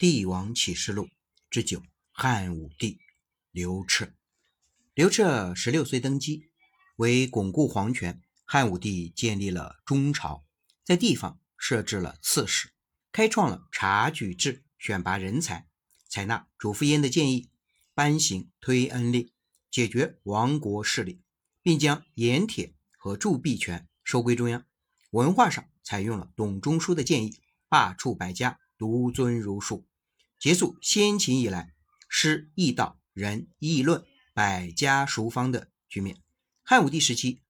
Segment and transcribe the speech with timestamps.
[0.00, 1.04] 帝王启示录》
[1.50, 3.02] 之九，汉武帝
[3.50, 4.14] 刘彻。
[4.94, 6.48] 刘彻十六岁登基，
[6.96, 10.42] 为巩固皇权，汉武帝建立了中朝，
[10.84, 12.70] 在地方设置了刺史，
[13.12, 15.68] 开创了察举制，选拔人才，
[16.08, 17.50] 采纳主父偃的建议，
[17.92, 19.30] 颁行推恩令，
[19.70, 21.20] 解决亡国势力，
[21.60, 24.64] 并将盐铁和铸币权收归中央。
[25.10, 27.38] 文化上采用了董仲舒的建议，
[27.68, 29.86] 罢黜百家，独尊儒术，
[30.40, 31.74] 结束先秦以来
[32.08, 34.04] 诗易道、仁义论。
[34.32, 36.22] 百家熟方的局面。
[36.62, 37.42] 汉武帝时期，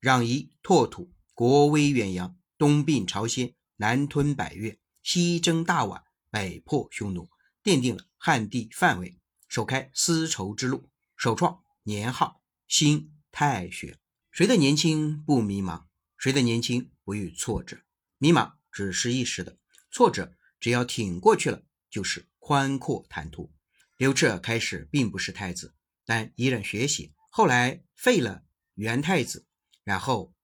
[0.00, 7.28] 攘夷拓土，国威远扬，东并朝鲜，南吞百越，西征大宛，北破匈奴，
[7.62, 14.00] 奠定了汉地范围，首开丝绸之路，首创年号新太学。
[14.32, 15.84] 谁的年轻不迷茫？
[16.16, 17.78] 谁的年轻不遇挫折？
[18.18, 19.58] 迷茫只是一时的，
[19.92, 23.50] 挫折只要挺过去了，就是宽阔坦途。
[23.96, 25.74] 刘彻开始并不是太子。
[26.04, 29.46] 但依然学习，后来废了元太子，
[29.84, 30.34] 然后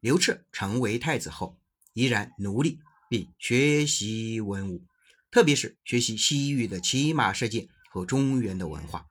[0.00, 1.60] 刘彻成为太子后，
[1.92, 2.78] 依然努力
[3.10, 4.86] 并学习文武，
[5.30, 9.06] 特别是学习西域的骑马射箭和中原的文化。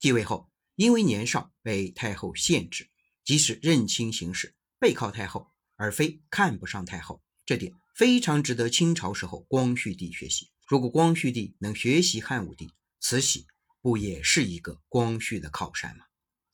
[0.00, 2.90] 继位后，因为年少被太后限制，
[3.24, 10.50] 即使认清形势，背靠太后，而非看不上太后，这点非常值得清朝时候光绪帝学习。
[10.70, 13.48] 如果光绪帝能学习汉武帝，慈禧。
[13.82, 16.04] 不也是一个光绪的靠山吗？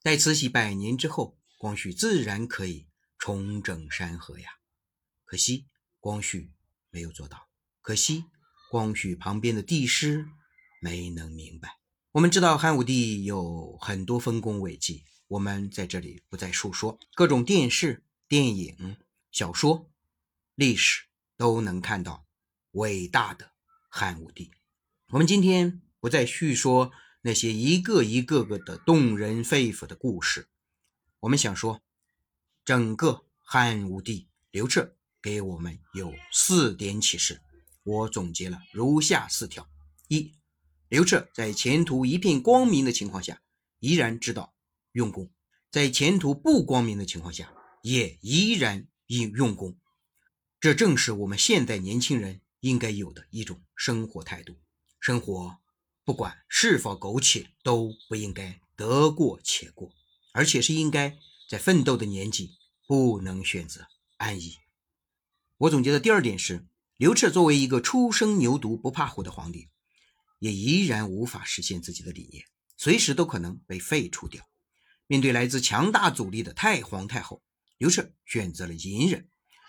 [0.02, 2.86] 待慈禧百年之后，光绪自然可以
[3.18, 4.48] 重整山河呀。
[5.24, 5.66] 可惜
[5.98, 6.52] 光绪
[6.88, 7.48] 没有做到，
[7.82, 8.24] 可惜
[8.70, 10.24] 光绪旁边的帝师
[10.80, 11.80] 没能明白。
[12.12, 18.96] 我们知道汉武帝有很多丰功伟绩，我们在这里不再述说，各种电视、电影、
[19.32, 19.90] 小说、
[20.54, 21.06] 历史
[21.36, 22.24] 都能看到
[22.70, 23.50] 伟大的
[23.96, 24.50] 汉武帝。
[25.08, 26.92] 我们今天不再叙说。
[27.22, 30.46] 那些一个一个个的动人肺腑的故事，
[31.18, 31.82] 我们想说，
[32.64, 37.40] 整个汉武帝刘彻给我们有四点启示，
[37.82, 39.68] 我总结了如下四条：
[40.06, 40.34] 一、
[40.88, 43.42] 刘彻在前途一片光明的情况下，
[43.80, 44.54] 依然知道
[44.92, 45.26] 用功；
[45.72, 49.76] 在前途不光明的情况下，也依然应用功。
[50.60, 54.56] 这正是我们现代年轻人应该有的一种生活态度。
[55.00, 55.58] 生活。
[56.04, 59.90] 不管是否苟且，都不应该得过且过，
[60.32, 61.18] 而且是应该
[61.48, 62.52] 在奋斗的年纪
[62.86, 64.54] 不能选择安逸。
[65.56, 66.64] 我总结的第二点是，
[66.96, 69.68] 刘彻作为一个初生牛犊不怕虎的皇帝，
[70.38, 72.44] 也依然无法实现自己的理念，
[72.76, 74.48] 随时都可能被废除掉。
[75.08, 77.42] 面对来自强大阻力的太皇太后，
[77.78, 79.28] 刘彻选择了隐忍，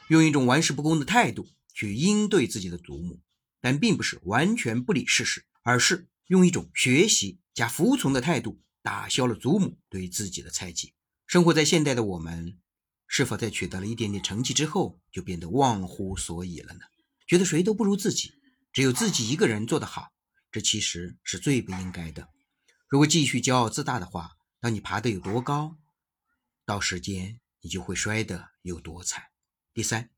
[0.10, 1.48] 用一种玩世不恭的态度
[1.78, 3.22] 去应对自己的祖母，
[3.62, 6.08] 但并不是完全不理事实，而是。
[6.26, 10.94] 用一种学习加服从的态度，打消了祖母对自己的猜忌。
[11.28, 12.58] 生活在现代的我们，
[13.08, 16.82] 是否在取得了一点点成绩之后，就变得忘乎所以了呢？
[17.28, 18.34] 觉得谁都不如自己，
[18.74, 20.12] 只有自己一个人做得好，
[20.52, 22.28] 这其实是最不应该的。
[22.90, 25.78] 如果继续骄傲自大的话，当你爬得有多高，
[26.66, 29.24] 到时间你就会摔得有多惨。
[29.74, 30.10] 第三，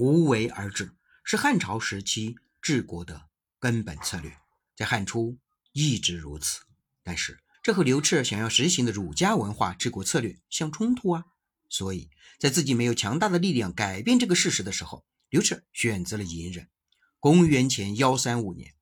[0.00, 3.28] 无为而治是汉朝时期治国的
[3.58, 4.34] 根本策略。
[4.74, 5.38] 在汉初
[5.72, 6.62] 一直如此，
[7.02, 11.26] 但是这和刘彻想要实行的儒家文化治国策略相冲突啊！
[11.68, 16.70] 所以在自己没有强大的力量改变这个事实的时候，刘彻选择了隐忍。
[17.18, 18.72] 公元前幺三五年，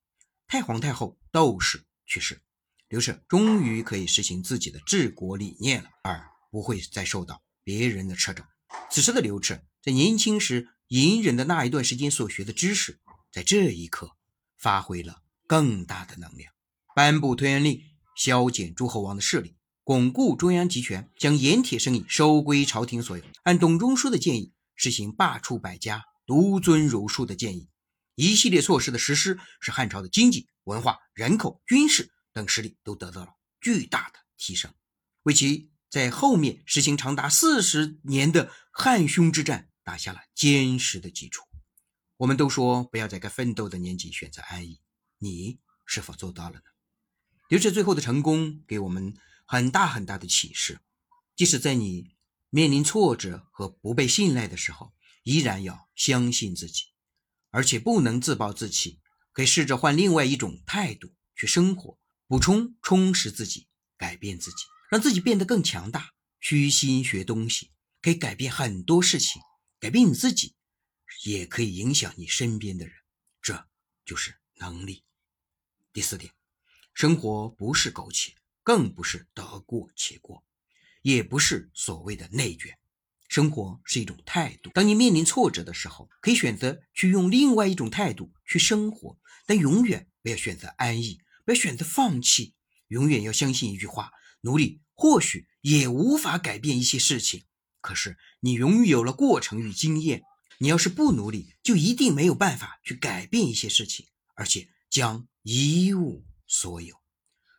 [0.47, 2.41] 太皇太后窦氏去世，
[2.87, 8.45] 刘彻终于可以实行自己的治国理念了，而不会再受到别人的掣肘。
[8.89, 12.99] 此时的刘彻在年轻时隐忍的那一段时间所学的知识，
[13.32, 14.16] 在这一刻
[14.59, 15.22] 发挥了。
[15.47, 16.53] 更大的能量，
[16.94, 17.82] 颁布推恩令，
[18.15, 23.25] 削减诸侯王的势力，巩固中央集权，将盐铁生意收归朝廷所有。
[23.44, 27.70] 按董仲舒的建议，实行罢黜百家，独尊儒术的建议，
[28.15, 34.70] 一系列措施的实施，使汉朝的经济、文化、人口、军事等实力都得到了巨大的提升，
[35.23, 41.46] 为其在后面实行长达四十年的汉匈之战打下了坚实的基础。
[42.19, 44.82] 我们都说，不要在该奋斗的年纪选择安逸。
[45.17, 46.64] 你是否做到了呢？
[47.49, 50.82] 刘志最后的成功给我们很大很大的启示，
[51.35, 52.14] 即使在你
[52.50, 54.93] 面临挫折和不被信赖的时候，
[55.23, 56.82] 依然要相信自己，
[57.49, 59.00] 而且不能自暴自弃，
[59.32, 66.11] 可以试着换另外一种态度去生活，补充充实自己，改变自己，让自己变得更强大。
[66.40, 69.40] 虚心学东西可以改变很多事情，
[69.80, 70.56] 改变你自己，
[71.25, 72.94] 也可以影响你身边的人，
[73.40, 73.69] 这
[74.04, 75.04] 就是能力。
[75.92, 76.32] 第四点，
[76.92, 78.34] 生活不是苟且，
[78.64, 80.44] 更不是得过且过，
[81.02, 82.76] 也不是所谓的内卷。
[83.28, 84.70] 生活是一种态度。
[84.70, 89.16] 当你面临挫折的时候，可以选择去用另外一种态度去生活，
[89.46, 92.54] 但永远不要选择安逸，不要选择放弃。
[92.88, 94.10] 永远要相信一句话：
[94.40, 97.44] 努力或许也无法改变一些事情，
[97.80, 100.22] 可是你拥有了过程与经验。
[100.60, 106.96] 你要是不努力，就一定没有办法去改变一些事情，而且将一无所有。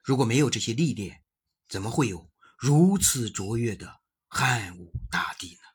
[0.04, 1.22] 如果没有这些历练，
[1.70, 5.69] 怎么会有如此卓越的汉武大帝呢？